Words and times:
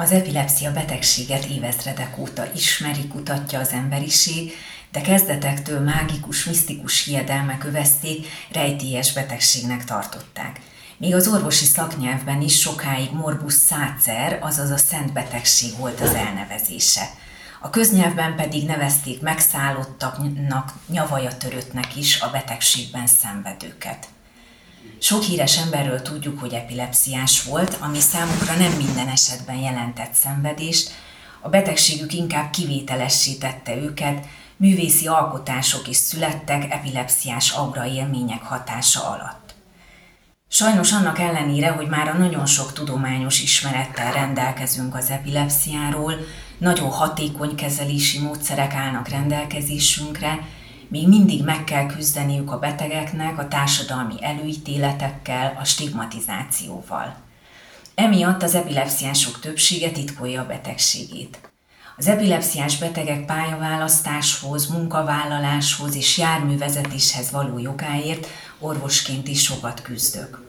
Az 0.00 0.12
epilepsia 0.12 0.72
betegséget 0.72 1.44
évezredek 1.44 2.18
óta 2.18 2.44
ismeri, 2.54 3.08
kutatja 3.08 3.58
az 3.58 3.68
emberiség, 3.68 4.52
de 4.92 5.00
kezdetektől 5.00 5.80
mágikus, 5.80 6.44
misztikus 6.44 7.04
hiedelmek 7.04 7.64
övezték, 7.64 8.26
rejtélyes 8.52 9.12
betegségnek 9.12 9.84
tartották. 9.84 10.60
Még 10.96 11.14
az 11.14 11.28
orvosi 11.28 11.64
szaknyelvben 11.64 12.40
is 12.40 12.60
sokáig 12.60 13.12
morbus 13.12 13.52
szácer, 13.52 14.38
azaz 14.42 14.70
a 14.70 14.76
szent 14.76 15.12
betegség 15.12 15.76
volt 15.76 16.00
az 16.00 16.14
elnevezése. 16.14 17.08
A 17.60 17.70
köznyelvben 17.70 18.36
pedig 18.36 18.66
nevezték 18.66 19.20
megszállottaknak, 19.20 20.72
nyavaja 20.86 21.36
töröttnek 21.36 21.96
is 21.96 22.20
a 22.20 22.30
betegségben 22.30 23.06
szenvedőket. 23.06 24.08
Sok 24.98 25.22
híres 25.22 25.58
emberről 25.58 26.02
tudjuk, 26.02 26.40
hogy 26.40 26.52
epilepsziás 26.52 27.42
volt, 27.42 27.76
ami 27.80 27.98
számukra 27.98 28.56
nem 28.56 28.72
minden 28.72 29.08
esetben 29.08 29.56
jelentett 29.56 30.12
szenvedést, 30.12 30.90
a 31.40 31.48
betegségük 31.48 32.12
inkább 32.12 32.50
kivételessé 32.50 33.34
tette 33.34 33.76
őket, 33.76 34.26
művészi 34.56 35.06
alkotások 35.06 35.88
is 35.88 35.96
születtek 35.96 36.72
epilepsziás 36.72 37.50
aura 37.50 37.86
élmények 37.86 38.42
hatása 38.42 39.08
alatt. 39.08 39.54
Sajnos 40.48 40.92
annak 40.92 41.18
ellenére, 41.18 41.70
hogy 41.70 41.88
már 41.88 42.08
a 42.08 42.18
nagyon 42.18 42.46
sok 42.46 42.72
tudományos 42.72 43.42
ismerettel 43.42 44.12
rendelkezünk 44.12 44.94
az 44.94 45.10
epilepsziáról, 45.10 46.14
nagyon 46.58 46.90
hatékony 46.90 47.54
kezelési 47.54 48.18
módszerek 48.18 48.74
állnak 48.74 49.08
rendelkezésünkre, 49.08 50.38
még 50.88 51.08
mindig 51.08 51.44
meg 51.44 51.64
kell 51.64 51.86
küzdeniük 51.86 52.52
a 52.52 52.58
betegeknek 52.58 53.38
a 53.38 53.48
társadalmi 53.48 54.14
előítéletekkel, 54.20 55.56
a 55.60 55.64
stigmatizációval. 55.64 57.14
Emiatt 57.94 58.42
az 58.42 58.54
epilepsziások 58.54 59.40
többsége 59.40 59.90
titkolja 59.90 60.40
a 60.40 60.46
betegségét. 60.46 61.38
Az 61.96 62.06
epilepsziás 62.06 62.78
betegek 62.78 63.24
pályaválasztáshoz, 63.24 64.66
munkavállaláshoz 64.66 65.96
és 65.96 66.18
járművezetéshez 66.18 67.30
való 67.30 67.58
jogáért 67.58 68.26
orvosként 68.58 69.28
is 69.28 69.42
sokat 69.42 69.82
küzdök. 69.82 70.46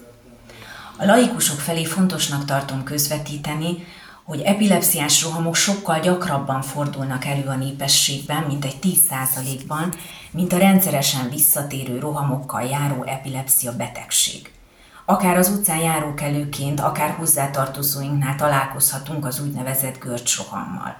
A 0.97 1.05
laikusok 1.05 1.59
felé 1.59 1.85
fontosnak 1.85 2.45
tartom 2.45 2.83
közvetíteni, 2.83 3.85
hogy 4.29 4.41
epilepsziás 4.41 5.23
rohamok 5.23 5.55
sokkal 5.55 5.99
gyakrabban 5.99 6.61
fordulnak 6.61 7.25
elő 7.25 7.45
a 7.45 7.55
népességben, 7.55 8.43
mint 8.43 8.65
egy 8.65 8.75
10%-ban, 8.81 9.93
mint 10.31 10.53
a 10.53 10.57
rendszeresen 10.57 11.29
visszatérő 11.29 11.99
rohamokkal 11.99 12.61
járó 12.61 13.03
epilepsia 13.03 13.75
betegség. 13.75 14.51
Akár 15.05 15.37
az 15.37 15.49
utcán 15.49 15.79
járókelőként, 15.79 16.79
akár 16.79 17.09
hozzátartozóinknál 17.09 18.35
találkozhatunk 18.35 19.25
az 19.25 19.41
úgynevezett 19.41 19.99
görcsrohammal. 19.99 20.95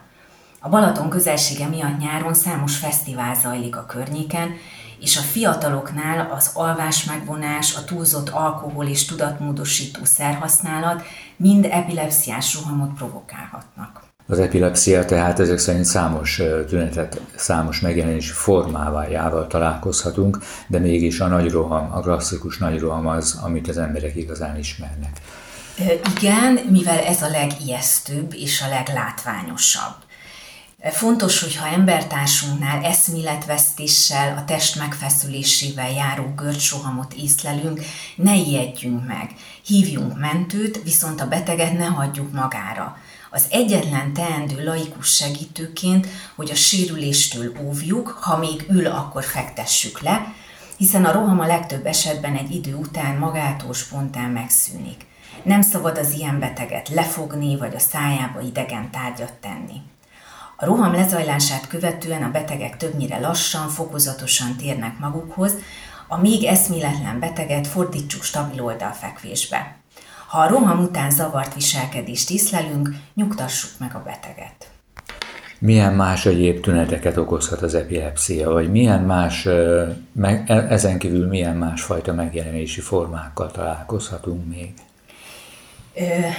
A 0.59 0.69
Balaton 0.69 1.09
közelsége 1.09 1.67
miatt 1.67 1.97
nyáron 1.97 2.33
számos 2.33 2.77
fesztivál 2.77 3.35
zajlik 3.35 3.75
a 3.75 3.85
környéken, 3.85 4.53
és 5.01 5.17
a 5.17 5.21
fiataloknál 5.21 6.31
az 6.35 6.51
alvás 6.53 7.03
megvonás, 7.03 7.75
a 7.75 7.83
túlzott 7.83 8.29
alkohol 8.29 8.87
és 8.87 9.05
tudatmódosító 9.05 9.99
szerhasználat 10.03 11.01
mind 11.37 11.67
epilepsziás 11.69 12.55
rohamot 12.55 12.93
provokálhatnak. 12.93 14.07
Az 14.27 14.39
epilepsia 14.39 15.05
tehát 15.05 15.39
ezek 15.39 15.57
szerint 15.57 15.85
számos 15.85 16.41
tünetet, 16.67 17.21
számos 17.35 17.79
megjelenési 17.79 18.31
formával 18.31 19.47
találkozhatunk, 19.47 20.37
de 20.67 20.79
mégis 20.79 21.19
a 21.19 21.27
nagy 21.27 21.51
roham, 21.51 21.91
a 21.91 21.99
klasszikus 21.99 22.57
nagy 22.57 22.79
roham 22.79 23.07
az, 23.07 23.39
amit 23.43 23.67
az 23.67 23.77
emberek 23.77 24.15
igazán 24.15 24.57
ismernek. 24.57 25.21
Igen, 26.17 26.59
mivel 26.69 26.99
ez 26.99 27.21
a 27.21 27.29
legijesztőbb 27.29 28.33
és 28.33 28.61
a 28.61 28.69
leglátványosabb. 28.69 29.95
Fontos, 30.83 31.41
hogyha 31.41 31.67
embertársunknál 31.67 32.83
eszméletvesztéssel, 32.83 34.37
a 34.37 34.45
test 34.45 34.75
megfeszülésével 34.75 35.91
járó 35.91 36.33
görcsrohamot 36.35 37.13
észlelünk, 37.13 37.81
ne 38.15 38.35
ijedjünk 38.35 39.07
meg, 39.07 39.31
hívjunk 39.65 40.19
mentőt, 40.19 40.83
viszont 40.83 41.21
a 41.21 41.27
beteget 41.27 41.77
ne 41.77 41.85
hagyjuk 41.85 42.31
magára. 42.31 42.97
Az 43.31 43.45
egyetlen 43.49 44.13
teendő 44.13 44.63
laikus 44.63 45.15
segítőként, 45.15 46.07
hogy 46.35 46.51
a 46.51 46.55
sérüléstől 46.55 47.53
óvjuk, 47.61 48.07
ha 48.07 48.37
még 48.37 48.65
ül, 48.69 48.85
akkor 48.85 49.23
fektessük 49.23 49.99
le, 49.99 50.33
hiszen 50.77 51.05
a 51.05 51.11
roham 51.11 51.39
a 51.39 51.47
legtöbb 51.47 51.85
esetben 51.85 52.35
egy 52.35 52.51
idő 52.51 52.75
után 52.75 53.17
magától 53.17 53.73
spontán 53.73 54.29
megszűnik. 54.29 55.05
Nem 55.43 55.61
szabad 55.61 55.97
az 55.97 56.11
ilyen 56.11 56.39
beteget 56.39 56.89
lefogni, 56.89 57.57
vagy 57.57 57.75
a 57.75 57.79
szájába 57.79 58.39
idegen 58.41 58.91
tárgyat 58.91 59.33
tenni. 59.33 59.81
A 60.61 60.65
roham 60.65 60.93
lezajlását 60.93 61.67
követően 61.67 62.23
a 62.23 62.31
betegek 62.31 62.77
többnyire 62.77 63.19
lassan, 63.19 63.67
fokozatosan 63.67 64.55
térnek 64.55 64.99
magukhoz, 64.99 65.53
a 66.07 66.17
még 66.17 66.43
eszméletlen 66.43 67.19
beteget 67.19 67.67
fordítsuk 67.67 68.23
stabil 68.23 68.63
oldalfekvésbe. 68.63 69.75
Ha 70.27 70.39
a 70.39 70.47
roham 70.47 70.79
után 70.79 71.11
zavart 71.11 71.53
viselkedést 71.53 72.31
észlelünk, 72.31 72.89
nyugtassuk 73.13 73.71
meg 73.79 73.95
a 73.95 74.03
beteget. 74.05 74.71
Milyen 75.59 75.93
más 75.93 76.25
egyéb 76.25 76.61
tüneteket 76.61 77.17
okozhat 77.17 77.61
az 77.61 77.75
epilepsia, 77.75 78.49
vagy 78.49 78.71
milyen 78.71 79.01
más, 79.01 79.45
e, 79.45 79.95
ezen 80.69 80.97
kívül 80.97 81.27
milyen 81.27 81.55
másfajta 81.55 82.13
megjelenési 82.13 82.81
formákkal 82.81 83.51
találkozhatunk 83.51 84.45
még? 84.47 84.73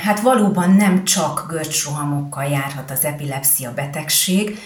Hát 0.03 0.21
valóban 0.21 0.71
nem 0.71 1.05
csak 1.05 1.47
görcsrohamokkal 1.49 2.45
járhat 2.45 2.91
az 2.91 3.05
epilepsia 3.05 3.75
betegség, 3.75 4.59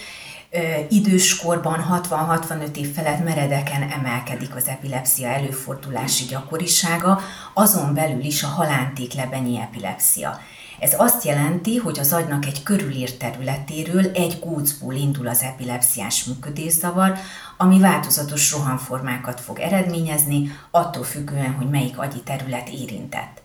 időskorban 0.89 2.03
60-65 2.11 2.77
év 2.77 2.95
felett 2.95 3.25
meredeken 3.25 3.83
emelkedik 3.83 4.55
az 4.55 4.69
epilepsia 4.69 5.29
előfordulási 5.29 6.25
gyakorisága, 6.25 7.21
azon 7.55 7.95
belül 7.95 8.25
is 8.25 8.43
a 8.43 8.47
halánték 8.47 9.13
lebenyi 9.13 9.61
epilepsia. 9.61 10.39
Ez 10.79 10.95
azt 11.01 11.25
jelenti, 11.25 11.77
hogy 11.77 11.99
az 11.99 12.13
agynak 12.13 12.47
egy 12.47 12.63
körülírt 12.63 13.19
területéről 13.19 14.11
egy 14.15 14.39
gócból 14.41 14.95
indul 14.95 15.29
az 15.29 15.43
epilepsziás 15.43 16.25
működészavar, 16.25 17.19
ami 17.57 17.81
változatos 17.81 18.53
rohamformákat 18.53 19.41
fog 19.41 19.59
eredményezni, 19.59 20.59
attól 20.71 21.05
függően, 21.05 21.53
hogy 21.53 21.69
melyik 21.69 21.99
agyi 21.99 22.23
terület 22.25 22.69
érintett. 22.69 23.43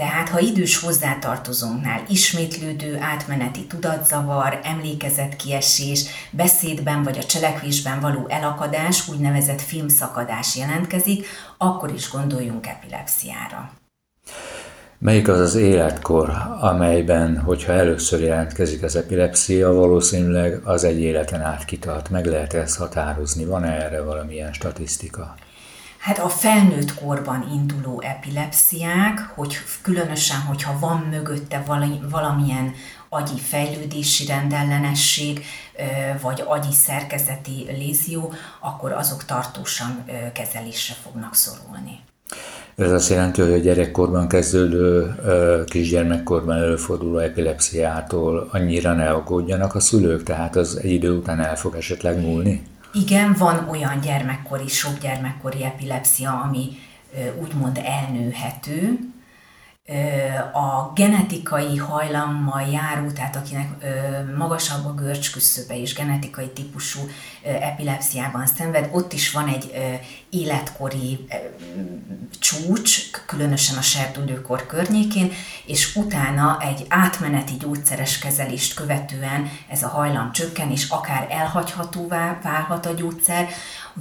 Tehát, 0.00 0.28
ha 0.28 0.38
idős 0.38 0.78
hozzátartozónknál 0.78 2.02
ismétlődő 2.08 2.98
átmeneti 3.00 3.66
tudatzavar, 3.66 4.60
emlékezetkiesés, 4.62 6.04
beszédben 6.30 7.02
vagy 7.02 7.18
a 7.18 7.24
cselekvésben 7.24 8.00
való 8.00 8.26
elakadás, 8.28 9.08
úgynevezett 9.08 9.60
filmszakadás 9.60 10.56
jelentkezik, 10.56 11.26
akkor 11.58 11.92
is 11.94 12.10
gondoljunk 12.10 12.66
epilepsziára. 12.66 13.70
Melyik 14.98 15.28
az 15.28 15.38
az 15.38 15.54
életkor, 15.54 16.32
amelyben, 16.60 17.40
hogyha 17.40 17.72
először 17.72 18.20
jelentkezik 18.20 18.82
az 18.82 18.96
epilepsia, 18.96 19.72
valószínűleg 19.72 20.60
az 20.64 20.84
egy 20.84 21.00
életen 21.00 21.40
át 21.40 21.64
kitart? 21.64 22.10
Meg 22.10 22.26
lehet 22.26 22.54
ezt 22.54 22.78
határozni? 22.78 23.44
Van-e 23.44 23.72
erre 23.72 24.02
valamilyen 24.02 24.52
statisztika? 24.52 25.34
Hát 26.00 26.18
a 26.18 26.28
felnőtt 26.28 26.94
korban 26.94 27.48
induló 27.52 28.02
epilepsziák, 28.04 29.32
hogy 29.34 29.54
különösen, 29.82 30.40
hogyha 30.40 30.78
van 30.78 31.06
mögötte 31.10 31.64
valamilyen 32.10 32.72
agyi 33.08 33.38
fejlődési 33.38 34.26
rendellenesség, 34.26 35.44
vagy 36.22 36.42
agyi 36.46 36.72
szerkezeti 36.72 37.66
lézió, 37.78 38.32
akkor 38.60 38.92
azok 38.92 39.24
tartósan 39.24 40.04
kezelésre 40.32 40.94
fognak 41.02 41.34
szorulni. 41.34 42.00
Ez 42.76 42.92
azt 42.92 43.10
jelenti, 43.10 43.40
hogy 43.40 43.52
a 43.52 43.58
gyerekkorban 43.58 44.28
kezdődő, 44.28 45.14
kisgyermekkorban 45.64 46.56
előforduló 46.56 47.18
epilepsziától 47.18 48.48
annyira 48.52 48.92
ne 48.92 49.10
aggódjanak 49.10 49.74
a 49.74 49.80
szülők, 49.80 50.22
tehát 50.22 50.56
az 50.56 50.76
egy 50.82 50.90
idő 50.90 51.12
után 51.12 51.40
el 51.40 51.56
fog 51.56 51.74
esetleg 51.74 52.20
múlni? 52.20 52.62
Igen, 52.92 53.34
van 53.38 53.68
olyan 53.68 54.00
gyermekkori, 54.00 54.68
sok 54.68 54.98
gyermekkori 54.98 55.64
epilepsia, 55.64 56.40
ami 56.40 56.68
úgymond 57.40 57.80
elnőhető, 57.84 58.98
a 60.52 60.92
genetikai 60.94 61.76
hajlammal 61.76 62.62
járó, 62.62 63.10
tehát 63.10 63.36
akinek 63.36 63.68
magasabb 64.36 64.86
a 64.86 64.94
görcsküszöbe 64.94 65.80
és 65.80 65.94
genetikai 65.94 66.48
típusú 66.48 67.00
epilepsziában 67.42 68.46
szenved, 68.46 68.88
ott 68.92 69.12
is 69.12 69.30
van 69.30 69.48
egy 69.48 69.72
életkori 70.30 71.26
csúcs, 72.38 73.10
különösen 73.26 73.76
a 73.76 73.82
serdülőkor 73.82 74.66
környékén, 74.66 75.32
és 75.66 75.96
utána 75.96 76.58
egy 76.60 76.86
átmeneti 76.88 77.56
gyógyszeres 77.56 78.18
kezelést 78.18 78.74
követően 78.74 79.50
ez 79.68 79.82
a 79.82 79.88
hajlam 79.88 80.32
csökken, 80.32 80.70
és 80.70 80.88
akár 80.88 81.26
elhagyhatóvá 81.30 82.38
válhat 82.42 82.86
a 82.86 82.92
gyógyszer, 82.92 83.48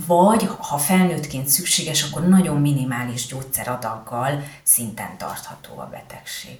vagy 0.07 0.49
ha 0.59 0.77
felnőttként 0.77 1.47
szükséges, 1.47 2.03
akkor 2.03 2.27
nagyon 2.27 2.61
minimális 2.61 3.27
gyógyszeradaggal 3.27 4.43
szinten 4.63 5.17
tartható 5.17 5.79
a 5.79 5.89
betegség. 5.91 6.59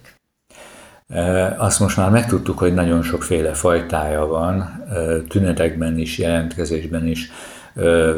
Azt 1.58 1.80
most 1.80 1.98
már 1.98 2.10
megtudtuk, 2.10 2.58
hogy 2.58 2.74
nagyon 2.74 3.02
sokféle 3.02 3.54
fajtája 3.54 4.26
van, 4.26 4.84
tünetekben 5.28 5.98
is, 5.98 6.18
jelentkezésben 6.18 7.08
is. 7.08 7.32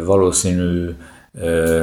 Valószínű, 0.06 0.96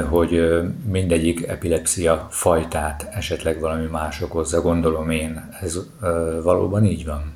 hogy 0.09 0.61
mindegyik 0.85 1.47
epilepsia 1.47 2.27
fajtát 2.29 3.07
esetleg 3.11 3.59
valami 3.59 3.85
más 3.85 4.21
okozza, 4.21 4.61
gondolom 4.61 5.09
én. 5.09 5.49
Ez 5.61 5.79
valóban 6.43 6.85
így 6.85 7.05
van? 7.05 7.33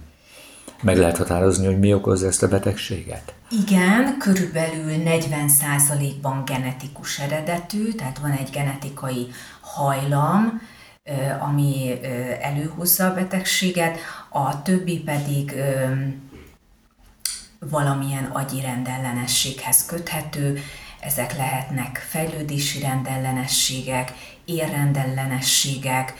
Meg 0.84 0.98
lehet 0.98 1.18
határozni, 1.18 1.66
hogy 1.66 1.80
mi 1.80 1.94
okozza 1.94 2.28
ezt 2.28 2.44
a 2.44 2.48
betegséget? 2.48 3.34
Igen, 3.50 4.18
körülbelül 4.20 4.92
40%-ban 5.06 6.44
genetikus 6.46 7.20
eredetű, 7.20 7.92
tehát 7.92 8.20
van 8.20 8.32
egy 8.32 8.50
genetikai 8.52 9.28
hajlam, 9.62 10.62
ami 11.40 12.00
előhozza 12.42 13.06
a 13.06 13.14
betegséget, 13.14 13.98
a 14.30 14.62
többi 14.62 15.00
pedig 15.00 15.56
valamilyen 17.60 18.26
agyi 18.26 18.62
rendellenességhez 18.62 19.86
köthető, 19.86 20.60
ezek 21.00 21.38
lehetnek 21.38 22.06
fejlődési 22.10 22.80
rendellenességek, 22.80 24.12
érrendellenességek, 24.46 26.14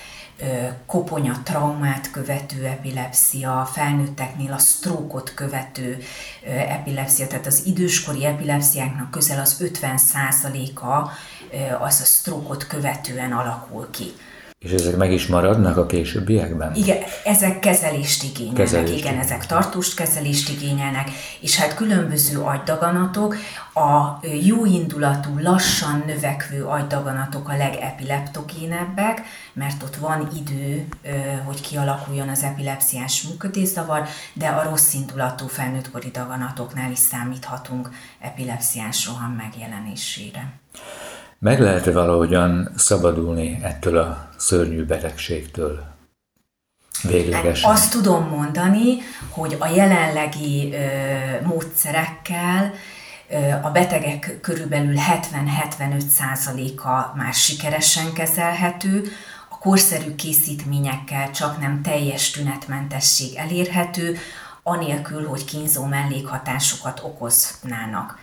koponya 0.86 1.42
traumát 1.44 2.12
követő 2.12 2.66
epilepsia, 2.66 3.70
felnőtteknél 3.74 4.52
a 4.52 4.58
sztrókot 4.58 5.34
követő 5.34 5.98
epilepsia, 6.46 7.28
tehát 7.28 7.46
az 7.46 7.62
időskori 7.66 8.26
epilepsziáknak 8.26 9.12
közel 9.12 9.40
az 9.40 9.58
50%-a 9.60 11.10
az 11.80 12.02
a 12.02 12.06
sztrókot 12.06 12.68
követően 12.68 13.32
alakul 13.32 13.90
ki. 13.92 14.14
És 14.64 14.72
ezek 14.72 14.96
meg 14.96 15.12
is 15.12 15.28
maradnak 15.28 15.78
a 15.78 15.86
későbbiekben? 15.86 16.76
Igen, 16.76 16.98
ezek 17.24 17.60
kezelést 17.60 18.24
igényelnek, 18.24 18.64
kezelést 18.64 18.98
igen, 18.98 19.20
ezek 19.20 19.46
tartós 19.46 19.94
kezelést 19.94 20.50
igényelnek, 20.50 21.10
és 21.40 21.56
hát 21.56 21.76
különböző 21.76 22.40
agydaganatok, 22.40 23.36
a 23.74 24.20
jó 24.42 24.66
indulatú, 24.66 25.40
lassan 25.40 26.04
növekvő 26.06 26.64
agydaganatok 26.64 27.50
a 27.50 27.58
legepileptogénebbek, 27.58 29.22
mert 29.54 29.84
ott 29.84 29.96
van 29.96 30.30
idő, 30.36 30.88
hogy 31.46 31.62
kialakuljon 31.62 32.30
az 32.30 32.44
epilepsziás 32.44 33.22
működészavar, 33.22 34.08
de 34.34 34.48
a 34.48 34.64
rossz 34.64 34.94
indulatú 34.94 35.48
felnőttkori 35.48 36.10
daganatoknál 36.10 36.92
is 36.92 37.00
számíthatunk 37.00 37.90
epilepsziás 38.20 39.06
roham 39.08 39.32
megjelenésére. 39.32 40.54
Meg 41.44 41.60
lehet-e 41.60 41.92
valahogyan 41.92 42.70
szabadulni 42.76 43.60
ettől 43.64 43.98
a 43.98 44.30
szörnyű 44.38 44.86
betegségtől? 44.86 45.84
Véglegesen. 47.02 47.72
Azt 47.72 47.92
tudom 47.92 48.28
mondani, 48.28 48.98
hogy 49.30 49.56
a 49.60 49.68
jelenlegi 49.68 50.74
ö, 50.74 50.78
módszerekkel 51.46 52.74
a 53.62 53.70
betegek 53.70 54.38
körülbelül 54.42 54.96
70-75%-a 54.96 57.16
már 57.16 57.34
sikeresen 57.34 58.14
kezelhető, 58.14 59.04
a 59.50 59.58
korszerű 59.58 60.16
készítményekkel 60.16 61.32
csak 61.32 61.60
nem 61.60 61.82
teljes 61.82 62.32
tünetmentesség 62.32 63.36
elérhető, 63.36 64.18
anélkül, 64.64 65.28
hogy 65.28 65.46
kínzó 65.46 65.86
mellékhatásokat 65.86 67.02
okoznának. 67.04 68.18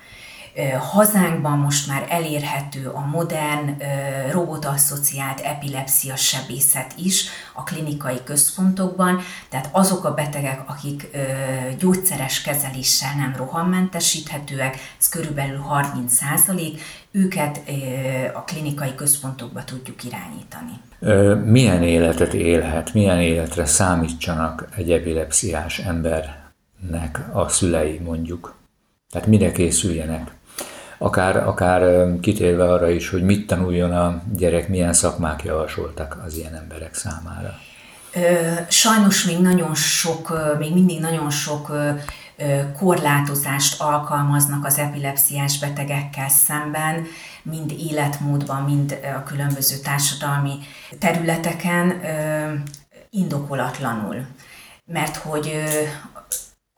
Hazánkban 0.92 1.58
most 1.58 1.86
már 1.86 2.06
elérhető 2.08 2.88
a 2.88 3.00
modern 3.00 3.82
robotasszociált 4.30 5.40
epilepsia 5.40 6.16
sebészet 6.16 6.94
is 6.96 7.28
a 7.54 7.62
klinikai 7.62 8.18
központokban, 8.24 9.20
tehát 9.48 9.68
azok 9.72 10.04
a 10.04 10.14
betegek, 10.14 10.62
akik 10.66 11.06
gyógyszeres 11.78 12.42
kezeléssel 12.42 13.14
nem 13.16 13.34
rohammentesíthetőek, 13.36 14.76
ez 14.98 15.08
körülbelül 15.08 15.58
30 15.58 16.12
százalék, 16.14 16.80
őket 17.10 17.60
a 18.34 18.44
klinikai 18.44 18.94
központokba 18.94 19.64
tudjuk 19.64 20.04
irányítani. 20.04 20.80
Milyen 21.50 21.82
életet 21.82 22.34
élhet, 22.34 22.94
milyen 22.94 23.20
életre 23.20 23.64
számítsanak 23.64 24.68
egy 24.76 24.92
epilepsziás 24.92 25.78
embernek 25.78 27.20
a 27.32 27.48
szülei 27.48 27.98
mondjuk? 27.98 28.58
Tehát 29.10 29.28
mire 29.28 29.52
készüljenek? 29.52 30.38
Akár, 31.02 31.36
akár 31.36 32.06
kitérve 32.20 32.72
arra 32.72 32.88
is, 32.88 33.08
hogy 33.08 33.22
mit 33.22 33.46
tanuljon 33.46 33.92
a 33.92 34.22
gyerek, 34.32 34.68
milyen 34.68 34.92
szakmák 34.92 35.44
javasoltak 35.44 36.22
az 36.26 36.36
ilyen 36.36 36.54
emberek 36.54 36.94
számára. 36.94 37.58
Sajnos 38.68 39.24
még 39.24 39.40
nagyon 39.40 39.74
sok, 39.74 40.56
még 40.58 40.72
mindig 40.72 41.00
nagyon 41.00 41.30
sok 41.30 41.72
korlátozást 42.78 43.80
alkalmaznak 43.80 44.64
az 44.64 44.78
epilepsziás 44.78 45.58
betegekkel 45.58 46.28
szemben, 46.28 47.06
mind 47.42 47.72
életmódban, 47.78 48.62
mind 48.62 48.98
a 49.16 49.22
különböző 49.22 49.76
társadalmi 49.76 50.58
területeken 50.98 52.00
indokolatlanul. 53.10 54.26
Mert 54.86 55.16
hogy 55.16 55.62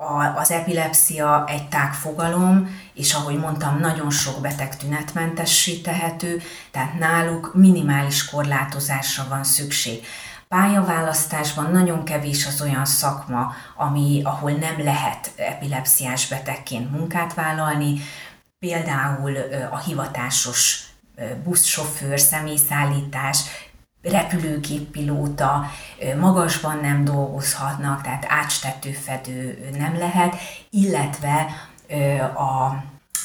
a, 0.02 0.36
az 0.36 0.50
epilepsia 0.50 1.44
egy 1.48 1.68
tágfogalom, 1.68 2.80
és 2.94 3.14
ahogy 3.14 3.38
mondtam, 3.38 3.78
nagyon 3.78 4.10
sok 4.10 4.40
beteg 4.40 4.76
tünetmentessé 4.76 5.76
tehető, 5.76 6.42
tehát 6.70 6.98
náluk 6.98 7.54
minimális 7.54 8.24
korlátozásra 8.24 9.24
van 9.28 9.44
szükség. 9.44 10.04
Pályaválasztásban 10.48 11.70
nagyon 11.70 12.04
kevés 12.04 12.46
az 12.46 12.62
olyan 12.62 12.84
szakma, 12.84 13.52
ami, 13.76 14.20
ahol 14.24 14.50
nem 14.50 14.84
lehet 14.84 15.30
epilepsziás 15.36 16.28
betegként 16.28 16.90
munkát 16.90 17.34
vállalni, 17.34 18.00
például 18.58 19.36
a 19.70 19.78
hivatásos 19.78 20.86
buszsofőr, 21.44 22.20
személyszállítás, 22.20 23.40
repülőgéppilóta, 24.02 25.70
magasban 26.20 26.78
nem 26.78 27.04
dolgozhatnak, 27.04 28.02
tehát 28.02 28.24
ácstetőfedő 28.28 29.68
nem 29.78 29.98
lehet, 29.98 30.36
illetve 30.70 31.46
a, 32.34 32.64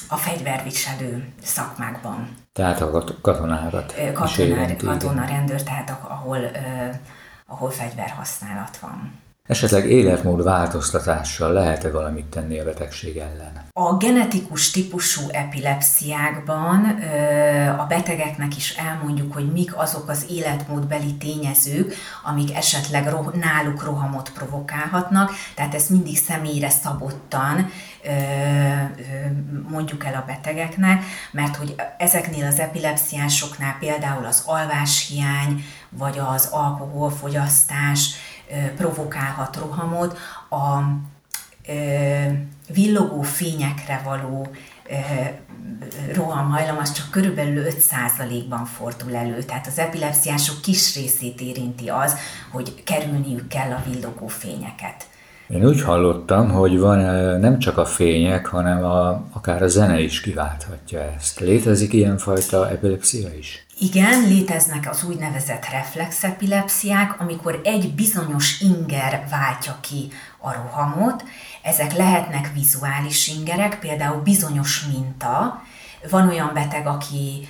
a 0.07 0.15
fegyverviselő 0.15 1.33
szakmákban. 1.43 2.35
Tehát 2.53 2.81
a 2.81 3.03
katonárat 3.21 3.95
Katonár, 4.13 4.75
katona, 4.75 5.25
rendőr, 5.25 5.63
tehát 5.63 5.89
ahol, 6.07 6.39
ahol 7.47 7.69
fegyverhasználat 7.69 8.77
van. 8.77 9.11
Esetleg 9.47 9.89
életmód 9.89 10.43
változtatással 10.43 11.51
lehet-e 11.51 11.91
valamit 11.91 12.25
tenni 12.25 12.59
a 12.59 12.63
betegség 12.63 13.17
ellen? 13.17 13.65
A 13.71 13.97
genetikus 13.97 14.71
típusú 14.71 15.21
epilepsziákban 15.31 16.85
a 17.77 17.85
betegeknek 17.85 18.55
is 18.55 18.75
elmondjuk, 18.75 19.33
hogy 19.33 19.51
mik 19.51 19.77
azok 19.77 20.09
az 20.09 20.25
életmódbeli 20.29 21.13
tényezők, 21.15 21.93
amik 22.23 22.55
esetleg 22.55 23.13
náluk 23.33 23.83
rohamot 23.83 24.29
provokálhatnak, 24.29 25.31
tehát 25.55 25.73
ezt 25.75 25.89
mindig 25.89 26.17
személyre 26.17 26.69
szabottan 26.69 27.69
mondjuk 29.69 30.05
el 30.05 30.13
a 30.13 30.23
betegeknek, 30.27 31.03
mert 31.31 31.55
hogy 31.55 31.75
ezeknél 31.97 32.45
az 32.45 32.59
epilepsziásoknál 32.59 33.75
például 33.79 34.25
az 34.25 34.43
alváshiány, 34.45 35.63
vagy 35.89 36.19
az 36.19 36.47
alkoholfogyasztás, 36.51 38.09
provokálhat 38.75 39.55
rohamot, 39.55 40.17
a 40.49 40.81
villogó 42.73 43.21
fényekre 43.21 44.01
való 44.05 44.47
rohamhajlam 46.13 46.77
az 46.77 46.91
csak 46.91 47.09
körülbelül 47.11 47.63
5%-ban 47.69 48.65
fordul 48.65 49.15
elő. 49.15 49.43
Tehát 49.43 49.67
az 49.67 49.79
epilepsziások 49.79 50.61
kis 50.61 50.95
részét 50.95 51.41
érinti 51.41 51.89
az, 51.89 52.15
hogy 52.51 52.83
kerülniük 52.83 53.47
kell 53.47 53.71
a 53.71 53.83
villogó 53.89 54.27
fényeket. 54.27 55.07
Én 55.47 55.65
úgy 55.65 55.81
hallottam, 55.81 56.51
hogy 56.51 56.79
van 56.79 56.99
nem 57.39 57.59
csak 57.59 57.77
a 57.77 57.85
fények, 57.85 58.45
hanem 58.45 58.83
a, 58.83 59.27
akár 59.33 59.63
a 59.63 59.67
zene 59.67 59.99
is 59.99 60.21
kiválthatja 60.21 60.99
ezt. 60.99 61.39
Létezik 61.39 61.93
ilyenfajta 61.93 62.69
epilepsia 62.69 63.29
is? 63.37 63.66
Igen, 63.79 64.27
léteznek 64.27 64.89
az 64.89 65.03
úgynevezett 65.03 65.69
reflexepilepsziák, 65.69 67.21
amikor 67.21 67.61
egy 67.63 67.93
bizonyos 67.95 68.61
inger 68.61 69.27
váltja 69.29 69.77
ki 69.81 70.11
a 70.37 70.53
rohamot. 70.53 71.23
Ezek 71.61 71.93
lehetnek 71.93 72.53
vizuális 72.53 73.27
ingerek, 73.27 73.79
például 73.79 74.21
bizonyos 74.21 74.85
minta. 74.85 75.61
Van 76.09 76.27
olyan 76.27 76.51
beteg, 76.53 76.87
aki 76.87 77.47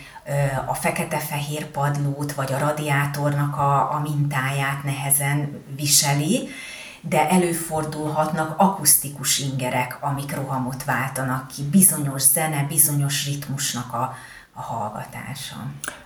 a 0.66 0.74
fekete-fehér 0.74 1.66
padlót 1.66 2.34
vagy 2.34 2.54
a 2.54 2.58
radiátornak 2.58 3.58
a, 3.58 3.94
a 3.94 4.00
mintáját 4.00 4.84
nehezen 4.84 5.64
viseli, 5.76 6.50
de 7.02 7.30
előfordulhatnak 7.30 8.54
akusztikus 8.58 9.40
ingerek, 9.40 9.98
amik 10.02 10.36
rohamot 10.36 10.84
váltanak 10.84 11.48
ki, 11.48 11.64
bizonyos 11.64 12.22
zene, 12.22 12.66
bizonyos 12.68 13.26
ritmusnak 13.26 13.94
a, 13.94 14.16
a 14.58 14.62
hallgatása. 14.62 15.56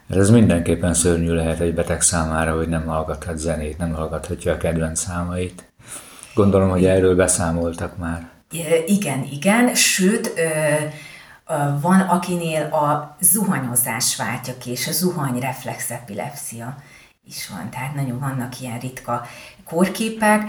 Ez 0.10 0.30
mindenképpen 0.30 0.94
szörnyű 0.94 1.32
lehet 1.32 1.60
egy 1.60 1.74
beteg 1.74 2.02
számára, 2.02 2.56
hogy 2.56 2.68
nem 2.68 2.86
hallgathat 2.86 3.38
zenét, 3.38 3.78
nem 3.78 3.94
hallgathatja 3.94 4.54
a 4.54 4.58
kedvenc 4.58 5.00
számait. 5.00 5.72
Gondolom, 6.34 6.70
hogy 6.70 6.86
erről 6.86 7.16
beszámoltak 7.16 7.98
már. 7.98 8.30
Igen, 8.86 9.24
igen, 9.32 9.76
sőt, 9.76 10.34
van, 11.82 12.00
akinél 12.00 12.64
a 12.64 13.18
zuhanyozás 13.20 14.16
váltja 14.16 14.58
ki, 14.58 14.72
és 14.72 14.88
a 14.88 14.92
zuhanyreflex 14.92 15.92
epilepsia 15.92 16.76
is 17.28 17.50
van. 17.50 17.70
Tehát 17.70 17.96
nagyon 17.96 18.20
vannak 18.20 18.60
ilyen 18.60 18.80
ritka 18.80 19.26
kórképek, 19.66 20.44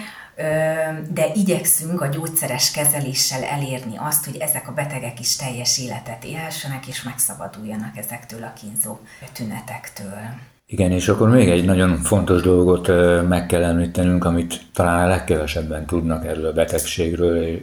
de 1.13 1.27
igyekszünk 1.35 2.01
a 2.01 2.07
gyógyszeres 2.07 2.71
kezeléssel 2.71 3.43
elérni 3.43 3.97
azt, 3.97 4.25
hogy 4.25 4.37
ezek 4.37 4.69
a 4.69 4.73
betegek 4.73 5.21
is 5.21 5.37
teljes 5.37 5.79
életet 5.79 6.25
élhessenek, 6.25 6.87
és 6.87 7.03
megszabaduljanak 7.03 7.97
ezektől 7.97 8.43
a 8.43 8.53
kínzó 8.53 8.99
tünetektől. 9.33 10.19
Igen, 10.67 10.91
és 10.91 11.09
akkor 11.09 11.31
még 11.31 11.49
egy 11.49 11.65
nagyon 11.65 11.97
fontos 11.97 12.43
dolgot 12.43 12.89
meg 13.29 13.47
kell 13.47 13.65
említenünk, 13.65 14.25
amit 14.25 14.61
talán 14.73 15.05
a 15.05 15.09
legkevesebben 15.09 15.87
tudnak 15.87 16.27
erről 16.27 16.47
a 16.47 16.53
betegségről, 16.53 17.61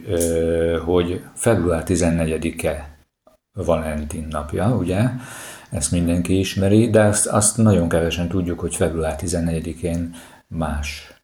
hogy 0.84 1.24
február 1.34 1.82
14-e 1.86 2.98
Valentin 3.52 4.26
napja, 4.30 4.76
ugye? 4.76 5.02
Ezt 5.70 5.90
mindenki 5.90 6.38
ismeri, 6.38 6.90
de 6.90 7.02
azt, 7.02 7.26
azt 7.26 7.56
nagyon 7.56 7.88
kevesen 7.88 8.28
tudjuk, 8.28 8.60
hogy 8.60 8.74
február 8.74 9.18
14-én 9.20 10.14
más, 10.48 11.14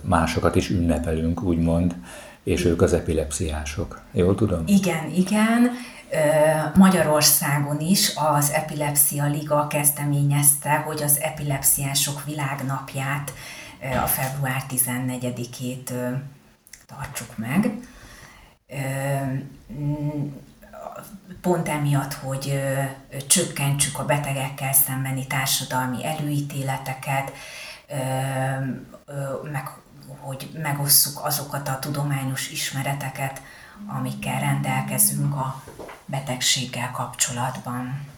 másokat 0.00 0.54
is 0.54 0.70
ünnepelünk, 0.70 1.42
úgymond, 1.42 1.94
és 2.42 2.64
ők 2.64 2.82
az 2.82 2.92
epilepsziások. 2.92 4.00
Jól 4.12 4.34
tudom? 4.34 4.62
Igen, 4.66 5.10
igen. 5.14 5.70
Magyarországon 6.74 7.80
is 7.80 8.12
az 8.14 8.50
Epilepsia 8.50 9.26
Liga 9.26 9.66
kezdeményezte, 9.66 10.70
hogy 10.70 11.02
az 11.02 11.18
epilepsziások 11.20 12.24
világnapját 12.24 13.32
a 14.02 14.06
február 14.06 14.62
14-ét 14.70 15.90
tartsuk 16.86 17.36
meg. 17.36 17.70
Pont 21.40 21.68
emiatt, 21.68 22.12
hogy 22.12 22.60
csökkentsük 23.26 23.98
a 23.98 24.04
betegekkel 24.04 24.72
szembeni 24.72 25.26
társadalmi 25.26 26.06
előítéleteket, 26.06 27.32
meg, 29.52 29.68
hogy 30.18 30.50
megosszuk 30.62 31.24
azokat 31.24 31.68
a 31.68 31.78
tudományos 31.78 32.50
ismereteket, 32.50 33.42
amikkel 33.86 34.40
rendelkezünk 34.40 35.34
a 35.34 35.62
betegséggel 36.04 36.90
kapcsolatban. 36.90 38.14